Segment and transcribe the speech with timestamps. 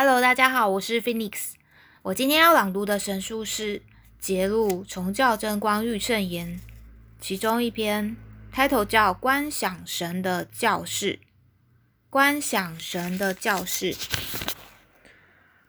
[0.00, 1.54] Hello，大家好，我是 Phoenix。
[2.02, 3.78] 我今天要朗读的神书是
[4.20, 6.60] 《揭露从教真光遇圣言》，
[7.20, 8.16] 其中一篇
[8.54, 11.14] ，title 叫《观想神的教室》。
[12.10, 13.92] 观想神的教室。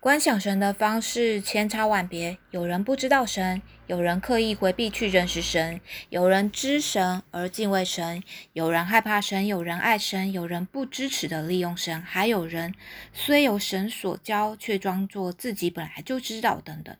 [0.10, 5.80] 观想神的方式千差万别，有人不知道神，有人刻意回避去认识神，
[6.10, 12.74] 有人知神而敬畏神，有人害怕神，有人爱神，有人不支持的利用神，还有人
[13.14, 16.98] 虽有神所教，却装作自己本来就知道等等。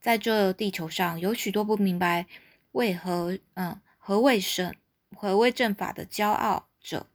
[0.00, 2.24] 在这地球上有许多不明白
[2.72, 4.74] 为何嗯何谓神
[5.14, 7.06] 何谓正法的骄傲者，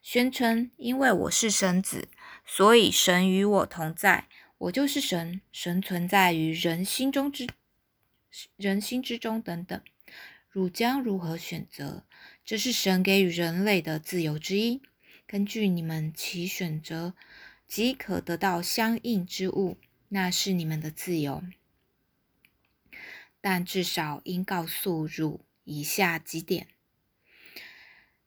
[0.00, 2.06] 宣称因为我是神子，
[2.46, 4.26] 所以神与我同在。
[4.60, 7.48] 我就是神，神存在于人心中之
[8.56, 9.80] 人心之中等等。
[10.50, 12.04] 汝将如何选择？
[12.44, 14.82] 这是神给予人类的自由之一。
[15.26, 17.14] 根据你们其选择，
[17.66, 19.78] 即可得到相应之物，
[20.10, 21.42] 那是你们的自由。
[23.40, 26.68] 但至少应告诉汝以下几点：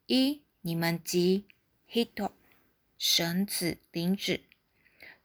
[0.07, 1.45] 一、你们即
[1.91, 2.31] Hito
[2.97, 4.41] 神子灵子。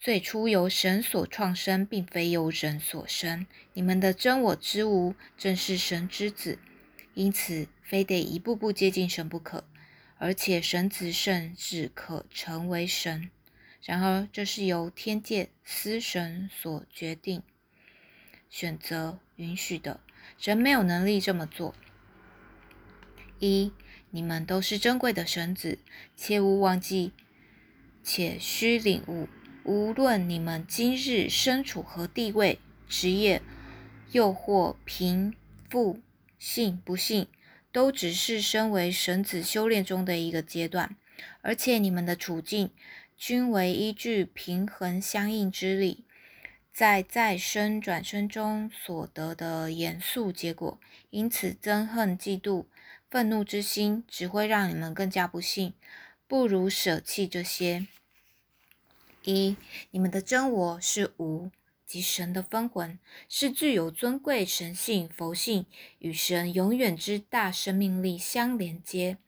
[0.00, 3.44] 最初由神所创生，并非由人所生。
[3.72, 6.60] 你们的真我之无，正是神之子，
[7.14, 9.64] 因此非得一步步接近神不可。
[10.18, 13.30] 而且神子甚至可成为神。
[13.82, 17.42] 然而这是由天界司神所决定、
[18.48, 20.00] 选择、允许的，
[20.40, 21.74] 人没有能力这么做。
[23.40, 23.72] 一，
[24.10, 25.78] 你们都是珍贵的神子，
[26.16, 27.12] 切勿忘记，
[28.04, 29.28] 且需领悟。
[29.68, 33.42] 无论你们今日身处何地位、职业，
[34.12, 35.34] 又或贫
[35.68, 36.00] 富、
[36.38, 37.28] 幸不幸，
[37.70, 40.96] 都只是身为神子修炼中的一个阶段，
[41.42, 42.70] 而且你们的处境
[43.14, 46.06] 均为依据平衡相应之力，
[46.72, 50.80] 在再生转生中所得的严肃结果。
[51.10, 52.64] 因此，憎恨、嫉妒、
[53.10, 55.74] 愤怒之心只会让你们更加不幸，
[56.26, 57.86] 不如舍弃这些。
[59.28, 59.56] 一，
[59.90, 61.50] 你们的真我是无，
[61.84, 65.66] 即神的分魂，是具有尊贵神性、佛性，
[65.98, 69.18] 与神永远之大生命力相连接、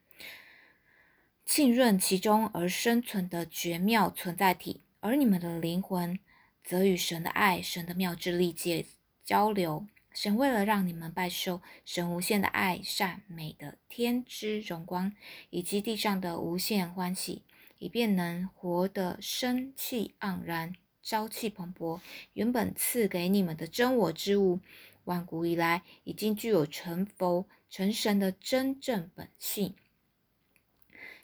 [1.45, 4.81] 浸润其中而生存的绝妙存在体。
[5.01, 6.19] 而你们的灵魂，
[6.65, 8.87] 则与神的爱、神的妙智力界
[9.23, 9.87] 交流。
[10.15, 15.13] 神为了让你们拜受神无限的爱、善美的天之荣光，
[15.51, 17.43] 以及地上的无限欢喜。
[17.81, 22.01] 以便能活得生气盎然、朝气蓬勃。
[22.35, 24.61] 原本赐给你们的真我之物，
[25.05, 29.75] 万古以来已经具有成佛成神的真正本性。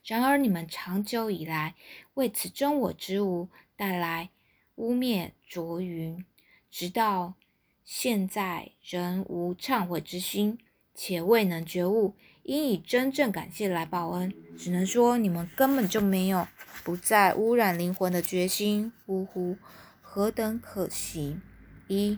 [0.04, 1.74] 然而，你们长久以来
[2.14, 4.30] 为此真我之物带来
[4.76, 6.24] 污蔑浊云，
[6.70, 7.34] 直到
[7.84, 10.58] 现在仍无忏悔之心，
[10.94, 12.14] 且未能觉悟。
[12.46, 16.46] 应以真正感谢来报恩，只能说你们根本就没有
[16.84, 18.92] 不再污染灵魂的决心。
[19.06, 19.56] 呜呼，
[20.00, 21.40] 何等可惜！
[21.88, 22.16] 一，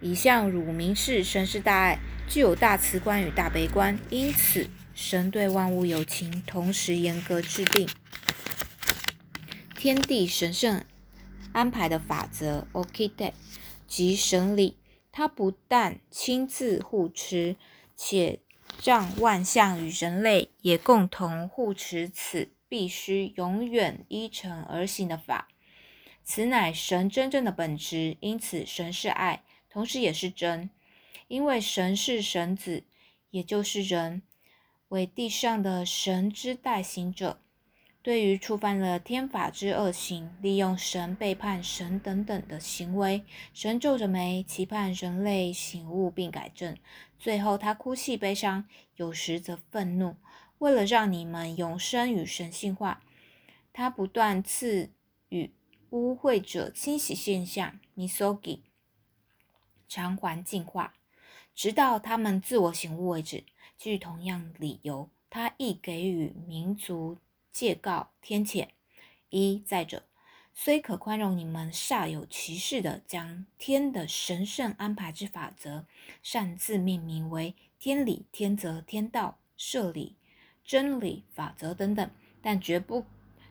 [0.00, 7.86] 以向汝明示，神是大爱，具有大慈观与大悲观，因此神对万物有情，同时严格制定
[9.76, 10.82] 天地神圣
[11.52, 12.66] 安排的法则。
[12.72, 13.34] O.K.D.
[13.86, 14.78] 即神理，
[15.12, 17.56] 他不但亲自护持，
[17.94, 18.40] 且
[18.82, 25.48] 让万象与人类也共同护持此必须永远依诚而行的法，
[26.22, 28.16] 此乃神真正的本质。
[28.20, 30.70] 因此，神是爱，同时也是真，
[31.28, 32.84] 因为神是神子，
[33.30, 34.22] 也就是人，
[34.88, 37.40] 为地上的神之代行者。
[38.06, 46.76] 对于触犯了天法之恶行，利用神背叛神等等的行为，神皱着眉，期盼人类醒悟并改正。
[47.18, 50.14] 最后，他哭泣悲伤，有时则愤怒。
[50.58, 53.02] 为了让你们永生与神性化，
[53.72, 54.92] 他不断赐
[55.30, 55.52] 予
[55.90, 58.60] 污秽者清洗现象 （misogi），
[59.88, 60.94] 偿还净化，
[61.56, 63.42] 直到他们自我醒悟为止。
[63.76, 67.18] 据同样理由，他亦给予民族。
[67.56, 68.68] 戒告天谴：
[69.30, 70.02] 一再者，
[70.52, 75.86] 虽可宽容你们煞有其事的将天的神圣安排之法则
[76.22, 80.16] 擅自命名为天理、天则、天道、社理、
[80.66, 82.10] 真理、法则等等，
[82.42, 83.06] 但绝不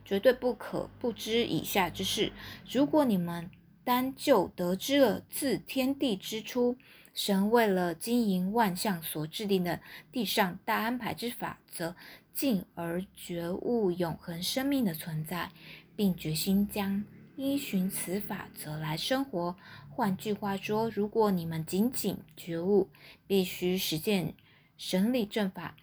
[0.05, 2.31] 绝对不可不知以下之事：
[2.69, 3.49] 如果你们
[3.83, 6.77] 单就得知了自天地之初，
[7.15, 9.81] 神为了经营万象所制定的
[10.11, 11.95] 地上大安排之法则。
[12.35, 15.51] 进而觉悟永恒生命的存在，
[15.95, 17.05] 并决心将
[17.37, 19.55] 依循此法则来生活。
[19.89, 22.89] 换句话说，如果你们仅仅觉悟，
[23.25, 24.33] 必须实践
[24.77, 25.77] 神理正法，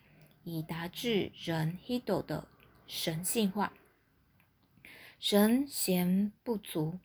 [0.45, 2.47] 以达至人 Hido 的
[2.87, 3.73] 神性化。
[5.19, 6.99] 神贤不足。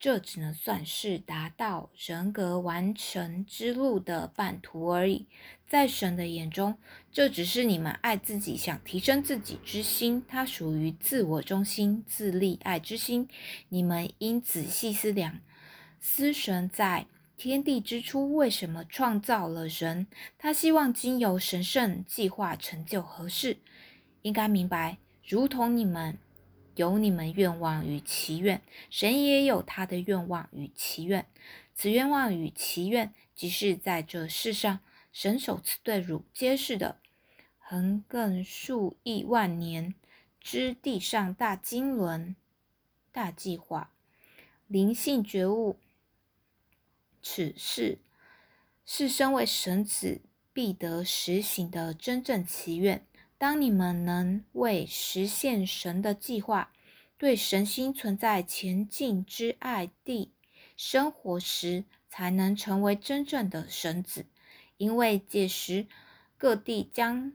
[0.00, 5.26] 这只能算是达到人格完成之路的半途而已。
[5.66, 6.78] 在神的眼中，
[7.10, 13.28] 这只是你们爱自己、想提升自己之心，它属于自我中心、自利爱之心。
[13.68, 15.40] 你们应仔细思量：
[16.00, 17.06] 思神在
[17.36, 20.06] 天地之初为什么创造了人？
[20.38, 23.58] 他希望经由神圣计划成就何事？
[24.22, 26.16] 应该明白，如同你们。
[26.78, 31.26] 有你们愿望与祈愿，神也有他的愿望与祈愿。
[31.74, 34.78] 此愿望与祈愿，即是在这世上，
[35.10, 37.00] 神首次对汝揭示的
[37.58, 39.96] 横亘数亿万年
[40.40, 42.36] 之地上大经纶、
[43.10, 43.92] 大计划、
[44.68, 45.80] 灵性觉悟。
[47.20, 47.98] 此事
[48.86, 50.20] 是身为神子
[50.52, 53.04] 必得实行的真正祈愿。
[53.38, 56.72] 当你们能为实现神的计划，
[57.16, 60.32] 对神心存在前进之爱地
[60.76, 64.26] 生活时，才能成为真正的神子。
[64.76, 65.86] 因为届时
[66.36, 67.32] 各地将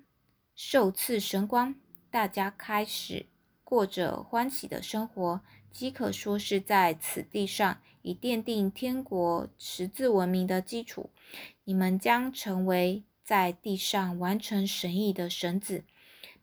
[0.56, 1.76] 受赐神光，
[2.12, 3.26] 大家开始
[3.64, 5.42] 过着欢喜的生活，
[5.72, 11.10] 即可说是在此地上已奠定天国十字文明的基础。
[11.64, 15.86] 你们将成为在地上完成神意的神子。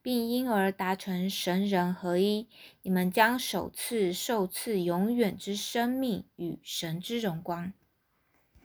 [0.02, 2.48] 并因而达成神人合一，
[2.82, 7.72] 你们将首次受赐永远之生命与神之荣光。